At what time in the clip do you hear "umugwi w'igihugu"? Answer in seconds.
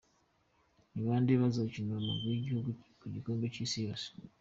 2.01-2.69